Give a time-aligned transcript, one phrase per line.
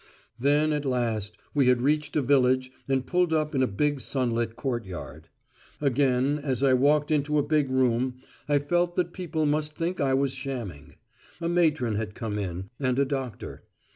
[0.39, 4.55] Then at last we had reached a village and pulled up in a big sunlit
[4.55, 5.29] courtyard.
[5.79, 8.15] Again as I walked into a big room
[8.49, 10.95] I felt that people must think I was shamming.
[11.39, 13.61] A matron had come in, and a doctor.